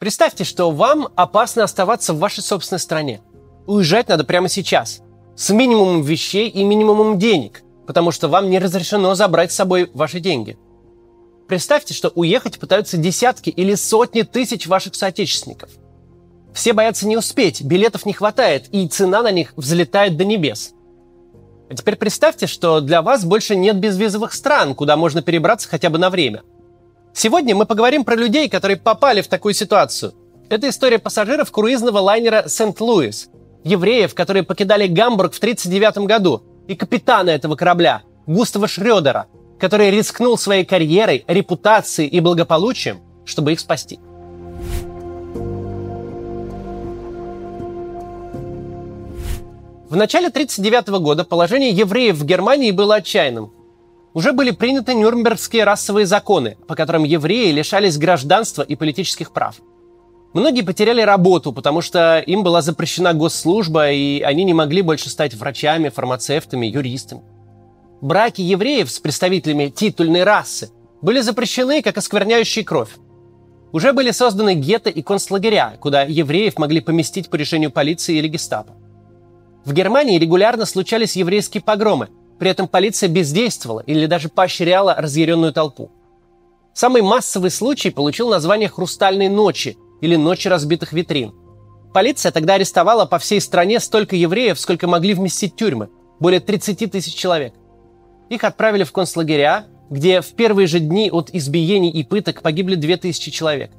[0.00, 3.20] Представьте, что вам опасно оставаться в вашей собственной стране.
[3.66, 5.02] Уезжать надо прямо сейчас.
[5.36, 10.18] С минимумом вещей и минимумом денег, потому что вам не разрешено забрать с собой ваши
[10.18, 10.56] деньги.
[11.48, 15.68] Представьте, что уехать пытаются десятки или сотни тысяч ваших соотечественников.
[16.54, 20.72] Все боятся не успеть, билетов не хватает, и цена на них взлетает до небес.
[21.68, 25.98] А теперь представьте, что для вас больше нет безвизовых стран, куда можно перебраться хотя бы
[25.98, 26.42] на время–
[27.12, 30.14] Сегодня мы поговорим про людей, которые попали в такую ситуацию.
[30.48, 33.28] Это история пассажиров круизного лайнера «Сент-Луис»,
[33.64, 39.26] евреев, которые покидали Гамбург в 1939 году, и капитана этого корабля, Густава Шрёдера,
[39.58, 43.98] который рискнул своей карьерой, репутацией и благополучием, чтобы их спасти.
[49.88, 53.52] В начале 1939 года положение евреев в Германии было отчаянным
[54.12, 59.56] уже были приняты Нюрнбергские расовые законы, по которым евреи лишались гражданства и политических прав.
[60.32, 65.34] Многие потеряли работу, потому что им была запрещена госслужба, и они не могли больше стать
[65.34, 67.22] врачами, фармацевтами, юристами.
[68.00, 70.70] Браки евреев с представителями титульной расы
[71.02, 72.90] были запрещены как оскверняющие кровь.
[73.72, 78.74] Уже были созданы гетто и концлагеря, куда евреев могли поместить по решению полиции или гестапо.
[79.64, 82.08] В Германии регулярно случались еврейские погромы–
[82.40, 85.90] при этом полиция бездействовала или даже поощряла разъяренную толпу.
[86.72, 91.34] Самый массовый случай получил название «Хрустальной ночи» или «Ночи разбитых витрин».
[91.92, 97.14] Полиция тогда арестовала по всей стране столько евреев, сколько могли вместить тюрьмы– более 30 тысяч
[97.14, 97.52] человек.
[98.30, 103.30] Их отправили в концлагеря, где в первые же дни от избиений и пыток погибли 2000
[103.30, 103.70] человек.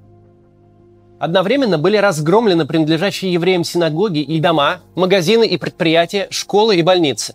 [1.19, 7.33] Одновременно были разгромлены принадлежащие евреям синагоги и дома, магазины и предприятия, школы и больницы.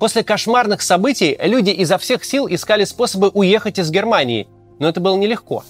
[0.00, 4.48] После кошмарных событий люди изо всех сил искали способы уехать из Германии,
[4.78, 5.62] но это было нелегко.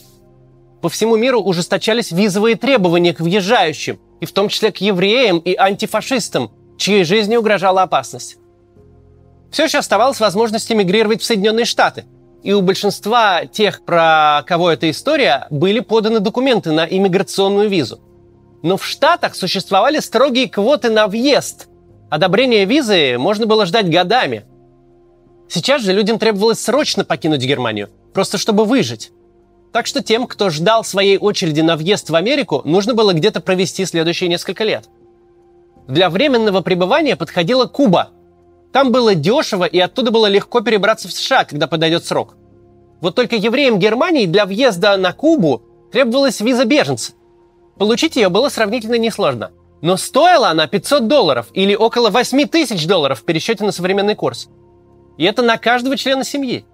[0.81, 5.57] По всему миру ужесточались визовые требования к въезжающим, и в том числе к евреям и
[5.57, 8.37] антифашистам, чьей жизни угрожала опасность.
[9.51, 12.05] Все еще оставалась возможность эмигрировать в Соединенные Штаты,
[12.45, 18.01] и у большинства тех, про кого эта история, были поданы документы на иммиграционную визу.
[18.63, 21.67] Но в Штатах существовали строгие квоты на въезд,
[22.11, 24.45] Одобрение визы можно было ждать годами.
[25.49, 29.13] Сейчас же людям требовалось срочно покинуть Германию, просто чтобы выжить.
[29.73, 33.85] Так что тем, кто ждал своей очереди на въезд в Америку, нужно было где-то провести
[33.85, 34.89] следующие несколько лет.
[35.87, 38.11] Для временного пребывания подходила Куба.
[38.73, 42.35] Там было дешево и оттуда было легко перебраться в США, когда подойдет срок.
[43.01, 47.13] Вот только евреям Германии для въезда на Кубу требовалась виза беженца.
[47.79, 53.21] Получить ее было сравнительно несложно– но стоила она 500 долларов или около 8 тысяч долларов
[53.21, 54.49] в пересчете на современный курс.
[55.17, 56.65] И это на каждого члена семьи.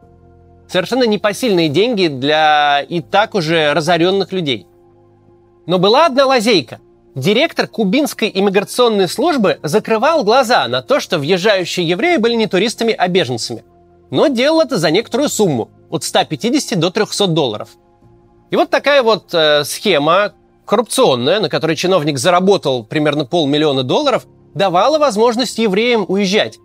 [0.68, 4.66] Совершенно непосильные деньги для и так уже разоренных людей.
[5.66, 6.80] Но была одна лазейка.
[7.14, 13.08] Директор кубинской иммиграционной службы закрывал глаза на то, что въезжающие евреи были не туристами, а
[13.08, 13.64] беженцами.
[14.10, 17.70] Но делал это за некоторую сумму, от 150 до 300 долларов.
[18.50, 20.34] И вот такая вот э, схема,
[20.66, 26.58] коррупционная, на которой чиновник заработал примерно полмиллиона долларов, давала возможность евреям уезжать.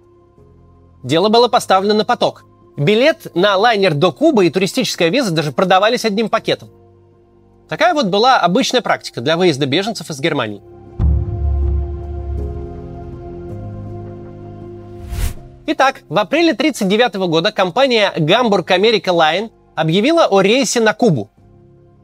[1.03, 2.45] Дело было поставлено на поток.
[2.77, 6.69] Билет на лайнер до Кубы и туристическая виза даже продавались одним пакетом.
[7.69, 10.61] Такая вот была обычная практика для выезда беженцев из Германии.
[15.67, 21.29] Итак, в апреле 1939 года компания Hamburg America Line объявила о рейсе на Кубу–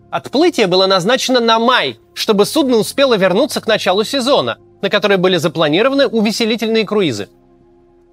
[0.09, 5.37] Отплытие было назначено на май, чтобы судно успело вернуться к началу сезона, на который были
[5.37, 7.29] запланированы увеселительные круизы.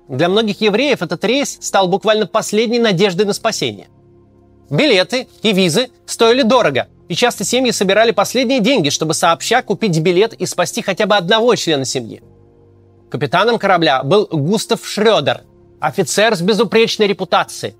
[0.09, 3.89] Для многих евреев этот рейс стал буквально последней надеждой на спасение.
[4.71, 10.35] Билеты и визы стоили дорого, и часто семьи собирали последние деньги, чтобы сообща купить билет
[10.35, 12.23] и спасти хотя бы одного члена семьи.
[13.11, 15.43] Капитаном корабля был Густав Шрёдер,
[15.81, 17.75] офицер с безупречной репутацией.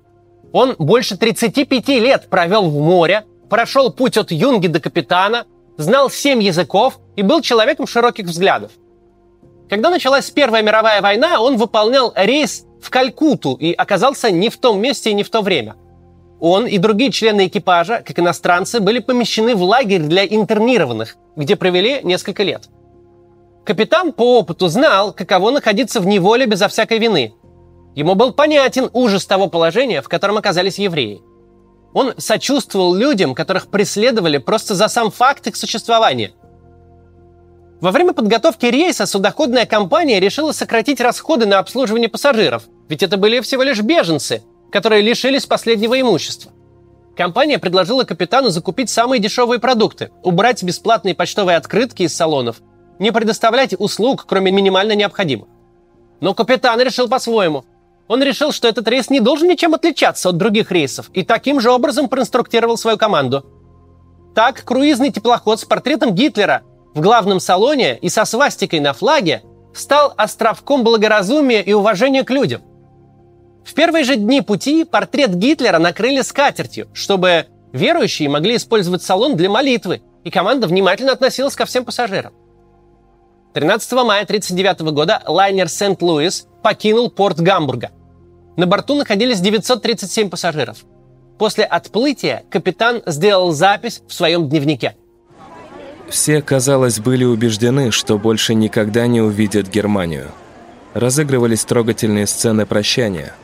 [0.53, 5.45] Он больше 35 лет провел в море, прошел путь от юнги до капитана,
[5.77, 8.71] знал семь языков и был человеком широких взглядов.
[9.69, 14.79] Когда началась Первая мировая война, он выполнял рейс в Калькуту и оказался не в том
[14.79, 15.75] месте и не в то время.
[16.39, 22.01] Он и другие члены экипажа, как иностранцы, были помещены в лагерь для интернированных, где провели
[22.03, 22.69] несколько лет.
[23.65, 27.33] Капитан по опыту знал, каково находиться в неволе безо всякой вины.
[27.95, 31.21] Ему был понятен ужас того положения, в котором оказались евреи–
[31.95, 36.33] он сочувствовал людям, которых преследовали просто за сам факт их существования.
[37.79, 43.39] Во время подготовки рейса судоходная компания решила сократить расходы на обслуживание пассажиров, ведь это были
[43.39, 44.43] всего лишь беженцы,
[44.73, 46.51] которые лишились последнего имущества.
[47.15, 52.57] Компания предложила капитану закупить самые дешевые продукты, убрать бесплатные почтовые открытки из салонов,
[52.99, 55.47] не предоставлять услуг, кроме минимально необходимых.
[56.19, 57.63] Но капитан решил по-своему.
[58.07, 61.71] Он решил, что этот рейс не должен ничем отличаться от других рейсов, и таким же
[61.71, 63.45] образом проинструктировал свою команду.
[64.35, 66.63] Так, круизный теплоход с портретом Гитлера
[66.93, 69.43] в главном салоне и со свастикой на флаге
[69.73, 72.61] стал островком благоразумия и уважения к людям.
[73.65, 79.49] В первые же дни пути портрет Гитлера накрыли скатертью, чтобы верующие могли использовать салон для
[79.49, 82.33] молитвы, и команда внимательно относилась ко всем пассажирам.
[83.53, 87.91] 13 мая 1939 года лайнер Сент-Луис покинул порт Гамбурга.
[88.57, 90.79] На борту находились 937 пассажиров.
[91.37, 94.95] После отплытия капитан сделал запись в своем дневнике.
[96.09, 100.31] Все, казалось, были убеждены, что больше никогда не увидят Германию.
[100.95, 103.35] Разыгрывались трогательные сцены прощания.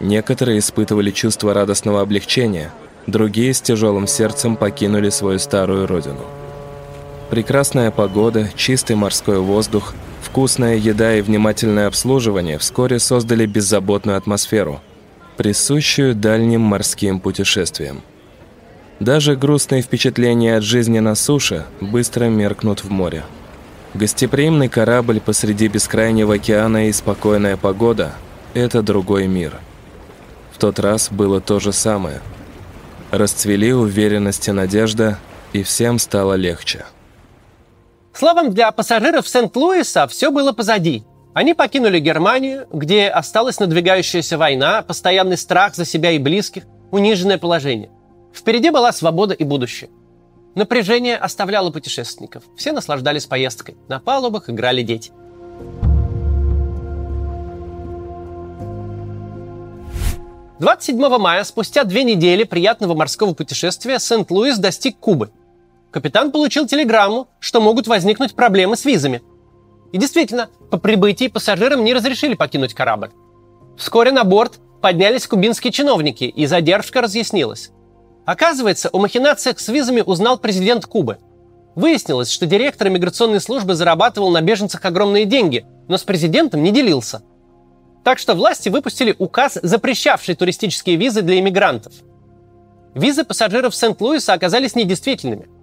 [0.00, 2.70] Некоторые испытывали чувство радостного облегчения,
[3.06, 6.24] другие с тяжелым сердцем покинули свою старую родину.
[7.30, 14.80] Прекрасная погода, чистый морской воздух, вкусная еда и внимательное обслуживание вскоре создали беззаботную атмосферу,
[15.36, 18.02] присущую дальним морским путешествиям.
[18.98, 23.22] Даже грустные впечатления от жизни на суше быстро меркнут в море.
[23.94, 28.12] Гостеприимный корабль посреди бескрайнего океана и спокойная погода–
[28.54, 29.54] это другой мир.
[30.52, 32.20] В тот раз было то же самое.
[33.12, 35.20] Расцвели уверенность и надежда,
[35.52, 36.84] и всем стало легче.
[38.12, 41.04] Словом, для пассажиров Сент-Луиса все было позади.
[41.32, 47.90] Они покинули Германию, где осталась надвигающаяся война, постоянный страх за себя и близких, униженное положение.
[48.34, 49.90] Впереди была свобода и будущее.
[50.56, 52.42] Напряжение оставляло путешественников.
[52.56, 53.76] Все наслаждались поездкой.
[53.88, 55.12] На палубах играли дети.
[60.58, 65.30] Двадцать седьмого мая, спустя две недели приятного морского путешествия, Сент-Луис достиг Кубы–
[65.90, 69.22] капитан получил телеграмму, что могут возникнуть проблемы с визами.
[69.92, 73.10] И действительно, по прибытии пассажирам не разрешили покинуть корабль.
[73.76, 77.70] Вскоре на борт поднялись кубинские чиновники, и задержка разъяснилась.
[78.24, 81.18] Оказывается, о махинациях с визами узнал президент Кубы.
[81.74, 87.22] Выяснилось, что директор иммиграционной службы зарабатывал на беженцах огромные деньги, но с президентом не делился.
[88.04, 91.92] Так что власти выпустили указ, запрещавший туристические визы для иммигрантов.
[92.94, 95.48] Визы пассажиров Сент-Луиса оказались недействительными–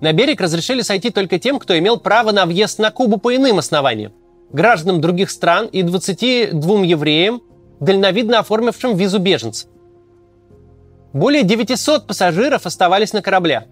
[0.00, 3.58] на берег разрешили сойти только тем, кто имел право на въезд на Кубу по иным
[3.58, 4.12] основаниям.
[4.50, 7.42] Гражданам других стран и 22 евреям,
[7.80, 9.66] дальновидно оформившим визу беженца.
[11.12, 13.66] Более 900 пассажиров оставались на корабле.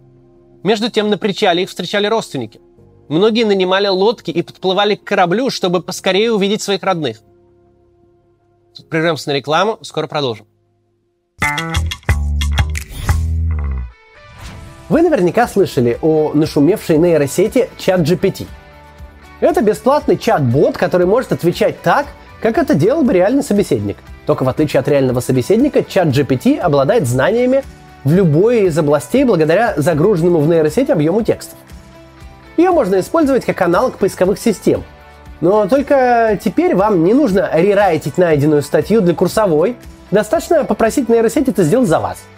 [0.63, 2.61] Между тем на причале их встречали родственники.
[3.09, 7.21] Многие нанимали лодки и подплывали к кораблю, чтобы поскорее увидеть своих родных.
[8.91, 10.47] Прервемся на рекламу, скоро продолжим.
[14.89, 18.47] Вы наверняка слышали о нашумевшей нейросети ChatGPT.
[19.41, 22.07] Это бесплатный чат-бот, который может отвечать так,
[22.41, 23.97] как это делал бы реальный собеседник.
[24.27, 27.65] Только в отличие от реального собеседника, ChatGPT обладает знаниями
[28.05, 31.59] в любой из областей благодаря загруженному в нейросеть объему текстов.
[32.57, 34.85] Ее можно использовать как аналог поисковых систем.
[35.41, 39.77] Но только теперь вам не нужно рерайтить найденную статью для курсовой,
[40.13, 42.19] достаточно попросить нейросеть это сделать за вас–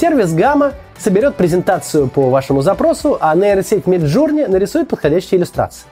[0.00, 5.84] Сервис Gamma соберет презентацию по вашему запросу, а нейросеть Midjourney нарисует подходящие иллюстрации.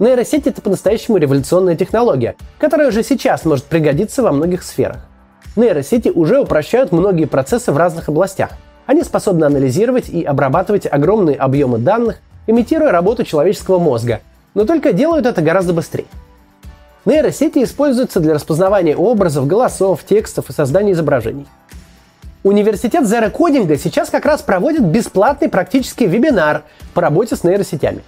[0.00, 5.06] Нейросеть– это по-настоящему революционная технология, которая уже сейчас может пригодиться во многих сферах.
[5.54, 8.50] Нейросети уже упрощают многие процессы в разных областях.
[8.86, 12.16] Они способны анализировать и обрабатывать огромные объемы данных,
[12.48, 14.22] имитируя работу человеческого мозга,
[14.54, 16.06] но только делают это гораздо быстрее.
[17.04, 21.46] Нейросети используются для распознавания образов, голосов, текстов и создания изображений–
[22.42, 26.62] Университет Zero Coding сейчас как раз проводит бесплатный практический вебинар
[26.94, 28.02] по работе с нейросетями.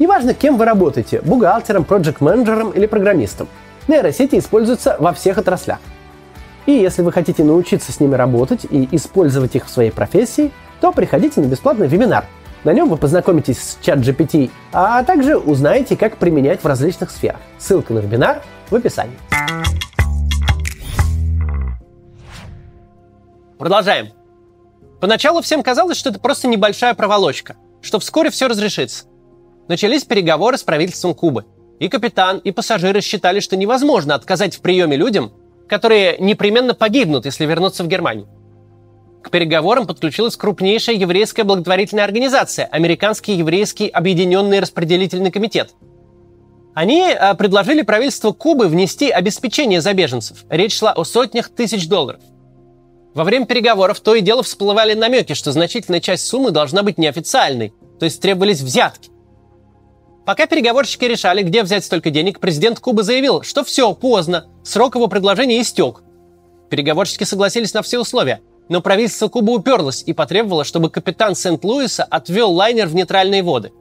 [0.00, 3.46] Неважно, кем вы работаете– бухгалтером, проект-менеджером или программистом.
[3.86, 5.78] Нейросети используются во всех отраслях.
[6.66, 10.90] И если вы хотите научиться с ними работать и использовать их в своей профессии, то
[10.90, 12.24] приходите на бесплатный вебинар.
[12.64, 17.40] На нем вы познакомитесь с чат GPT, а также узнаете, как применять в различных сферах.
[17.58, 19.16] Ссылка на вебинар в описании.
[23.58, 24.10] Продолжаем.
[25.00, 29.06] Поначалу всем казалось, что это просто небольшая проволочка, что вскоре все разрешится.
[29.66, 31.44] Начались переговоры с правительством Кубы.
[31.80, 35.32] И капитан, и пассажиры считали, что невозможно отказать в приеме людям,
[35.68, 38.28] которые непременно погибнут, если вернутся в Германию.
[39.22, 45.74] К переговорам подключилась крупнейшая еврейская благотворительная организация– Американский еврейский объединенный распределительный комитет.
[46.74, 50.44] Они э, предложили правительству Кубы внести обеспечение за беженцев.
[50.48, 52.20] Речь шла о сотнях тысяч долларов–
[53.18, 57.74] Во время переговоров то и дело всплывали намеки, что значительная часть суммы должна быть неофициальной,
[57.98, 59.10] то есть требовались взятки.
[60.24, 65.08] Пока переговорщики решали, где взять столько денег, президент Кубы заявил, что все, поздно, срок его
[65.08, 66.04] предложения истек.
[66.70, 72.52] Переговорщики согласились на все условия, но правительство Кубы уперлось и потребовало, чтобы капитан Сент-Луиса отвел
[72.52, 73.72] лайнер в нейтральные воды.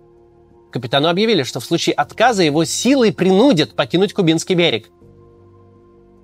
[0.71, 4.89] Капитану объявили, что в случае отказа его силой принудят покинуть Кубинский берег.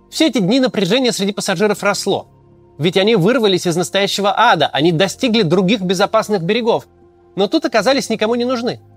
[0.10, 2.33] Все эти дни напряжение среди пассажиров росло.
[2.78, 6.88] Ведь они вырвались из настоящего ада, они достигли других безопасных берегов,
[7.36, 8.80] но тут оказались никому не нужны–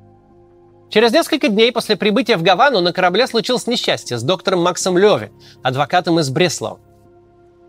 [0.88, 5.30] Через несколько дней после прибытия в Гавану на корабле случилось несчастье с доктором Максом Леви,
[5.62, 6.78] адвокатом из Бреслау.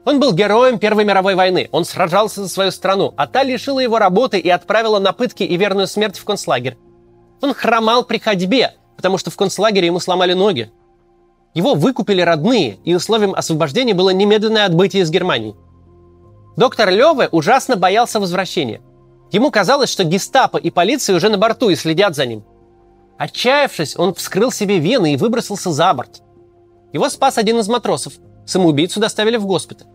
[0.05, 1.67] Он был героем Первой мировой войны.
[1.71, 5.57] Он сражался за свою страну, а та лишила его работы и отправила на пытки и
[5.57, 6.77] верную смерть в концлагерь.
[7.41, 10.71] Он хромал при ходьбе, потому что в концлагере ему сломали ноги.
[11.53, 15.55] Его выкупили родные, и условием освобождения было немедленное отбытие из Германии.
[16.57, 18.81] Доктор Леве ужасно боялся возвращения.
[19.31, 22.43] Ему казалось, что гестапо и полиция уже на борту и следят за ним–
[23.17, 26.21] Отчаявшись, он вскрыл себе вены и выбросился за борт.
[26.93, 28.13] Его спас один из матросов.
[28.45, 29.87] Самоубийцу доставили в госпиталь.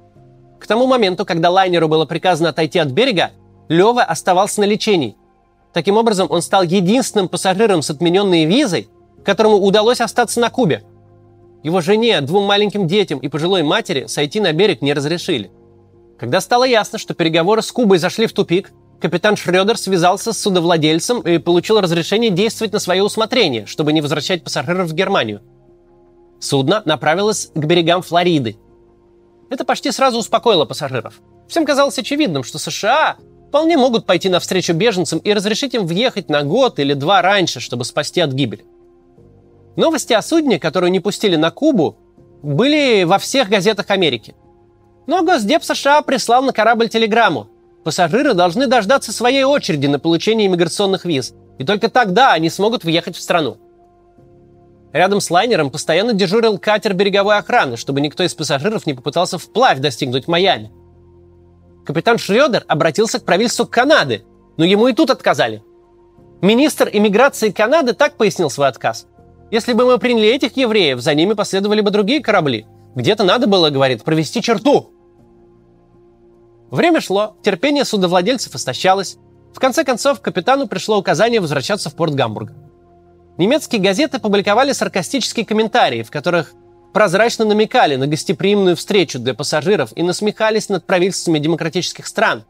[0.60, 3.30] К тому моменту, когда лайнеру было приказано отойти от берега,
[3.68, 5.16] Лева оставался на лечении.
[5.72, 8.88] Таким образом, он стал единственным пассажиром с отмененной визой,
[9.24, 10.82] которому удалось остаться на Кубе.
[11.62, 15.50] Его жене, двум маленьким детям и пожилой матери сойти на берег не разрешили.
[16.22, 21.20] Когда стало ясно, что переговоры с Кубой зашли в тупик, капитан Шредер связался с судовладельцем
[21.22, 25.40] и получил разрешение действовать на свое усмотрение, чтобы не возвращать пассажиров в Германию.
[26.38, 28.56] Судно направилось к берегам Флориды.
[29.50, 31.20] Это почти сразу успокоило пассажиров.
[31.48, 33.16] Всем казалось очевидным, что США
[33.48, 37.84] вполне могут пойти навстречу беженцам и разрешить им въехать на год или два раньше, чтобы
[37.84, 38.64] спасти от гибели.
[39.74, 41.96] Новости о судне, которое не пустили на Кубу,
[42.44, 44.36] были во всех газетах Америки.
[45.06, 47.48] Но Госдеп США прислал на корабль телеграмму.
[47.84, 53.16] Пассажиры должны дождаться своей очереди на получение иммиграционных виз, и только тогда они смогут въехать
[53.16, 53.56] в страну.
[54.92, 59.80] Рядом с лайнером постоянно дежурил катер береговой охраны, чтобы никто из пассажиров не попытался вплавь
[59.80, 60.70] достигнуть Майами.
[61.84, 64.24] Капитан Шредер обратился к правительству Канады,
[64.56, 65.62] но ему и тут отказали.
[66.42, 69.06] Министр иммиграции Канады так пояснил свой отказ.
[69.50, 72.66] Если бы мы приняли этих евреев, за ними последовали бы другие корабли.
[72.94, 74.91] Где-то надо было, говорит, провести черту.
[76.72, 79.18] Время шло, терпение судовладельцев истощалось.
[79.52, 82.54] В конце концов, капитану пришло указание возвращаться в порт Гамбурга.
[83.36, 86.54] Немецкие газеты публиковали саркастические комментарии, в которых
[86.94, 92.44] прозрачно намекали на гостеприимную встречу для пассажиров и насмехались над правительствами демократических стран,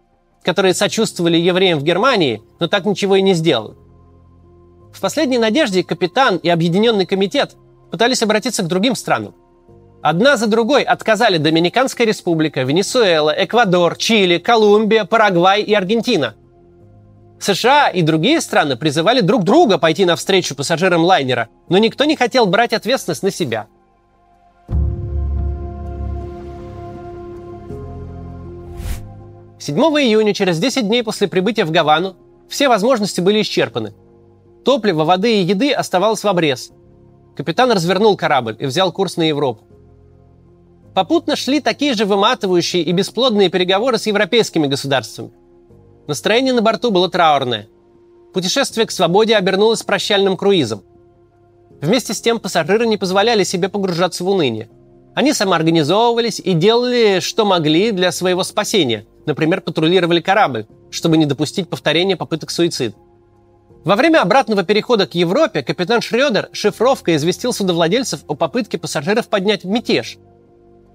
[0.45, 3.75] которые сочувствовали евреям в Германии, но так ничего и не сделали.
[4.95, 7.57] В последней надежде капитан и Объединенный комитет
[7.91, 9.35] пытались обратиться к другим странам.
[10.02, 16.35] Одна за другой отказали Доминиканская республика, Венесуэла, Эквадор, Чили, Колумбия, Парагвай и Аргентина.
[17.38, 22.47] США и другие страны призывали друг друга пойти навстречу пассажирам лайнера, но никто не хотел
[22.47, 23.68] брать ответственность на себя.
[29.61, 32.16] Седьмого июня, через 10 дней после прибытия в Гавану,
[32.49, 33.94] все возможности были исчерпаны.
[34.64, 36.73] Топлива, воды и еды оставалось в обрез.
[37.37, 39.72] Капитан развернул корабль и взял курс на Европу.
[40.94, 45.30] Попутно шли такие же выматывающие и бесплодные переговоры с европейскими государствами.
[46.06, 47.68] Настроение на борту было траурное.
[48.34, 50.82] Путешествие к свободе обернулось прощальным круизом.
[51.80, 54.68] Вместе с тем пассажиры не позволяли себе погружаться в уныние.
[55.14, 59.06] Они самоорганизовывались и делали, что могли для своего спасения.
[59.25, 62.94] Например, патрулировали корабль, чтобы не допустить повторения попыток суицида.
[63.84, 69.64] Во время обратного перехода к Европе капитан Шредер шифровкой известил судовладельцев о попытке пассажиров поднять
[69.64, 70.18] мятеж–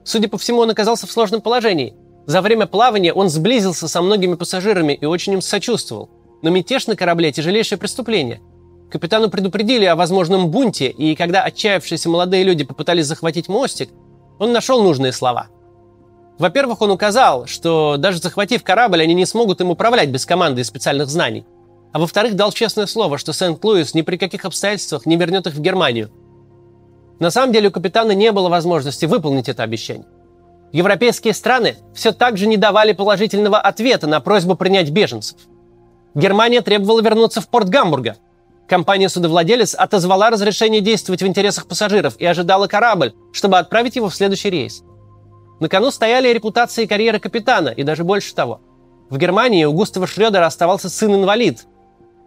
[0.08, 1.94] Судя по всему, он оказался в сложном положении.
[2.26, 6.10] За время плавания он сблизился со многими пассажирами и очень им сочувствовал.
[6.42, 8.40] Но мятеж на корабле– тяжелейшее преступление.
[8.90, 13.90] Капитану предупредили о возможном бунте, и когда отчаявшиеся молодые люди попытались захватить мостик,
[14.40, 15.48] он нашел нужные слова.
[16.40, 20.64] Во-первых, он указал, что даже захватив корабль, они не смогут им управлять без команды и
[20.64, 21.46] специальных знаний.
[21.92, 25.60] А во-вторых, дал честное слово, что Сент-Луис ни при каких обстоятельствах не вернет их в
[25.60, 26.12] Германию–
[27.20, 30.06] на самом деле у капитана не было возможности выполнить это обещание.
[30.72, 35.38] Европейские страны все так же не давали положительного ответа на просьбу принять беженцев.
[36.14, 38.18] Германия требовала вернуться в порт Гамбурга.
[38.68, 44.50] Компания-судовладелец отозвала разрешение действовать в интересах пассажиров и ожидала корабль, чтобы отправить его в следующий
[44.50, 44.84] рейс.
[45.60, 48.62] На кону стояли репутация и карьера капитана, и даже больше того.
[49.10, 51.66] В Германии у Густава Шредера оставался сын-инвалид,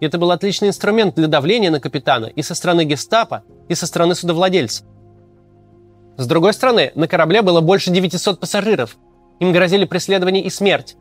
[0.07, 4.15] это был отличный инструмент для давления на капитана и со стороны гестапо, и со стороны
[4.15, 4.85] судовладельца.
[6.17, 8.97] С другой стороны, на корабле было больше 900 пассажиров.
[9.39, 10.97] Им грозили преследование и смерть.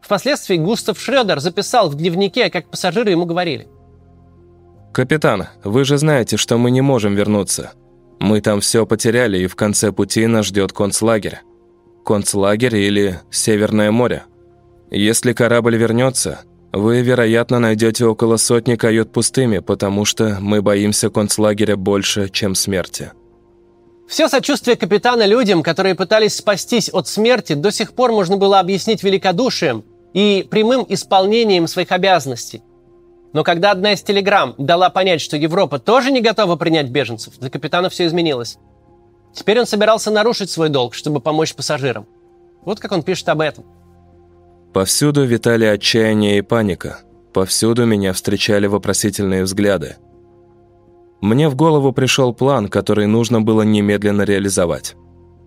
[0.00, 3.68] Впоследствии Густав Шредер записал в дневнике, как пассажиры ему говорили.
[4.92, 7.72] «Капитан, вы же знаете, что мы не можем вернуться.
[8.20, 11.40] Мы там все потеряли, и в конце пути нас ждет концлагерь.
[12.04, 14.24] Концлагерь или Северное море.
[14.90, 16.40] Если корабль вернется,
[16.72, 23.12] вы, вероятно, найдете около сотни кают пустыми, потому что мы боимся концлагеря больше, чем смерти».
[24.08, 29.02] Все сочувствие капитана людям, которые пытались спастись от смерти, до сих пор можно было объяснить
[29.02, 32.62] великодушием и прямым исполнением своих обязанностей.
[33.32, 37.48] Но когда одна из телеграмм дала понять, что Европа тоже не готова принять беженцев, для
[37.48, 38.58] капитана все изменилось.
[39.32, 42.06] Теперь он собирался нарушить свой долг, чтобы помочь пассажирам.
[42.66, 43.64] Вот как он пишет об этом.
[44.72, 47.00] Повсюду витали отчаяние и паника.
[47.34, 49.96] Повсюду меня встречали вопросительные взгляды.
[51.20, 54.96] Мне в голову пришел план, который нужно было немедленно реализовать.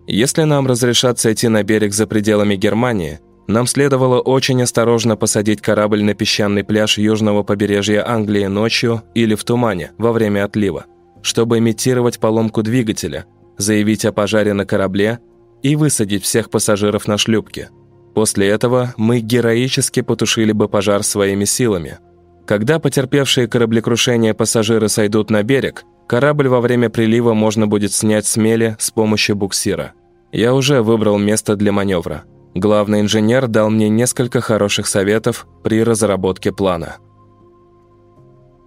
[0.06, 6.02] Если нам разрешат сойти на берег за пределами Германии, нам следовало очень осторожно посадить корабль
[6.02, 10.86] на песчаный пляж южного побережья Англии ночью или в тумане во время отлива,
[11.22, 13.26] чтобы имитировать поломку двигателя,
[13.58, 15.18] заявить о пожаре на корабле
[15.62, 17.70] и высадить всех пассажиров на шлюпке.
[18.16, 21.98] После этого мы героически потушили бы пожар своими силами–
[22.46, 28.36] когда потерпевшие кораблекрушение пассажиры сойдут на берег, корабль во время прилива можно будет снять с
[28.36, 29.94] мели с помощью буксира.
[30.30, 32.22] Я уже выбрал место для маневра.
[32.54, 36.98] Главный инженер дал мне несколько хороших советов при разработке плана.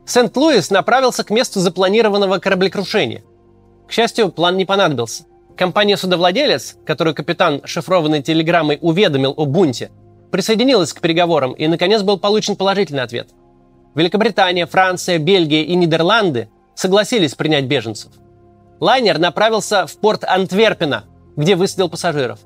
[0.05, 3.23] Сент-Луис направился к месту запланированного кораблекрушения.
[3.87, 5.23] К счастью, план не понадобился.
[5.59, 9.91] Компания-судовладелец, которую капитан шифрованной телеграммой уведомил о бунте,
[10.31, 13.27] присоединилась к переговорам и, наконец, был получен положительный ответ.
[13.93, 18.13] Великобритания, Франция, Бельгия и Нидерланды согласились принять беженцев.
[18.79, 21.03] Лайнер направился в порт Антверпена,
[21.35, 22.39] где высадил пассажиров.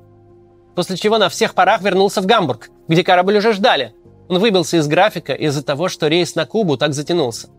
[0.74, 3.94] После чего на всех парах вернулся в Гамбург, где корабль уже ждали.
[4.28, 7.50] Он выбился из графика из-за того, что рейс на Кубу так затянулся.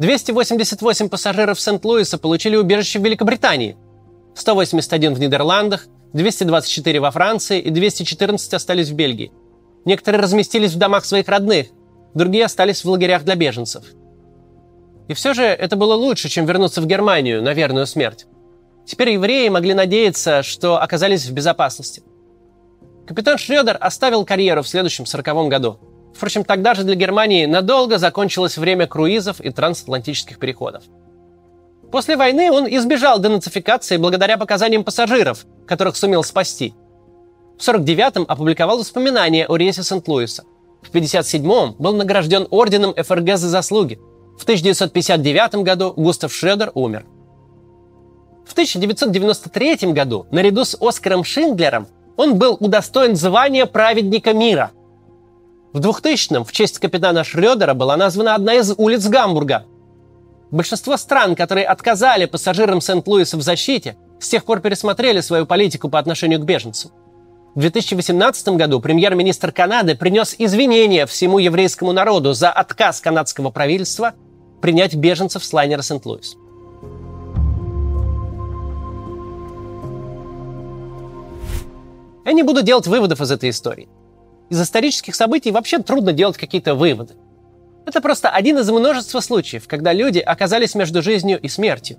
[0.00, 3.76] 288 пассажиров Сент-Луиса получили убежище в Великобритании,
[4.34, 9.32] 181 в Нидерландах, 224 во Франции и 214 остались в Бельгии.
[9.84, 11.68] Некоторые разместились в домах своих родных,
[12.14, 13.84] другие остались в лагерях для беженцев.
[15.08, 18.26] И все же это было лучше, чем вернуться в Германию на верную смерть.
[18.86, 22.02] Теперь евреи могли надеяться, что оказались в безопасности.
[23.06, 25.78] Капитан Шредер оставил карьеру в следующем сороковом году.
[26.14, 30.84] Впрочем, тогда же для Германии надолго закончилось время круизов и трансатлантических переходов.
[31.90, 36.74] После войны он избежал денацификации благодаря показаниям пассажиров, которых сумел спасти.
[37.58, 40.44] В 49-м опубликовал воспоминания о рейсе Сент-Луиса–
[40.82, 43.98] в 1957 был награжден орденом ФРГ за заслуги.
[44.38, 47.04] В 1959 году Густав Шредер умер.
[48.46, 54.72] В 1993 году, наряду с Оскаром Шиндлером, он был удостоен звания праведника мира.
[55.72, 59.66] В 2000-м в честь капитана Шредера была названа одна из улиц Гамбурга.
[60.50, 65.98] Большинство стран, которые отказали пассажирам Сент-Луиса в защите, с тех пор пересмотрели свою политику по
[65.98, 66.90] отношению к беженцам.
[67.54, 74.14] В 2018 году премьер-министр Канады принес извинения всему еврейскому народу за отказ канадского правительства
[74.60, 76.36] принять беженцев с лайнера Сент-Луис.
[82.24, 83.88] Я не буду делать выводов из этой истории.
[84.50, 87.14] Из исторических событий вообще трудно делать какие-то выводы.
[87.90, 91.98] Это просто один из множества случаев, когда люди оказались между жизнью и смертью.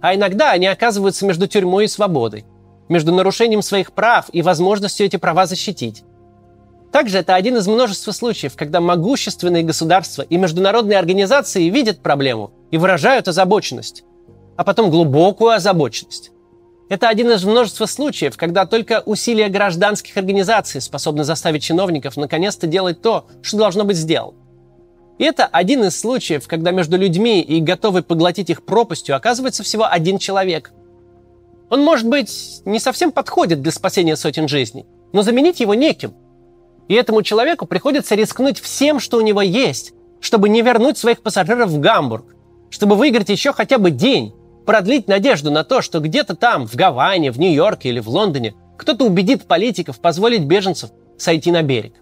[0.00, 2.44] А иногда они оказываются между тюрьмой и свободой
[2.88, 6.04] между нарушением своих прав и возможностью эти права защитить.
[6.92, 12.78] Также это один из множества случаев, когда могущественные государства и международные организации видят проблему и
[12.78, 14.04] выражают озабоченность,
[14.56, 16.30] а потом глубокую озабоченность.
[16.88, 23.02] Это один из множества случаев, когда только усилия гражданских организаций способны заставить чиновников наконец-то делать
[23.02, 24.43] то, что должно быть сделано.
[25.18, 29.86] И это один из случаев, когда между людьми и готовый поглотить их пропастью оказывается всего
[29.86, 30.72] один человек–
[31.70, 36.14] он, может быть, не совсем подходит для спасения сотен жизней, но заменить его неким.
[36.88, 41.70] И этому человеку приходится рискнуть всем, что у него есть, чтобы не вернуть своих пассажиров
[41.70, 42.36] в Гамбург,
[42.70, 44.34] чтобы выиграть еще хотя бы день,
[44.66, 49.04] продлить надежду на то, что где-то там, в Гаване, в Нью-Йорке или в Лондоне, кто-то
[49.04, 51.94] убедит политиков позволить беженцев сойти на берег.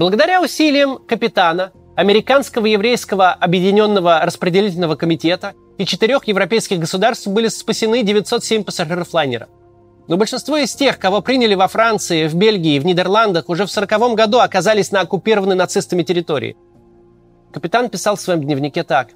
[0.00, 8.64] Благодаря усилиям капитана Американского еврейского объединенного распределительного комитета и четырех европейских государств были спасены 907
[8.64, 9.48] пассажиров лайнера.
[10.08, 14.16] Но большинство из тех, кого приняли во Франции, в Бельгии в Нидерландах, уже в 1940
[14.16, 16.56] году оказались на оккупированной нацистами территории.
[17.52, 19.08] Капитан писал в своем дневнике так.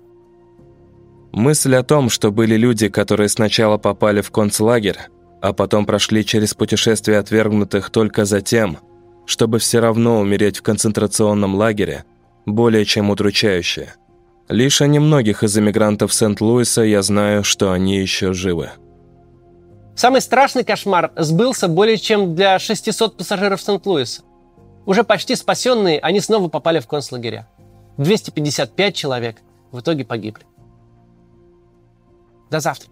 [1.32, 4.98] Мысль о том, что были люди, которые сначала попали в концлагерь,
[5.40, 8.80] а потом прошли через путешествие отвергнутых только за тем,
[9.26, 12.04] чтобы все равно умереть в концентрационном лагере,
[12.46, 13.94] более чем удручающая.
[14.48, 18.70] Лишь о немногих из эмигрантов Сент-Луиса я знаю, что они еще живы.
[19.96, 24.22] Самый страшный кошмар сбылся более чем для 600 пассажиров Сент-Луиса.
[24.86, 27.48] Уже почти спасенные, они снова попали в концлагеря.
[27.96, 29.36] 255 человек
[29.70, 30.44] в итоге погибли.
[32.50, 32.90] До завтра.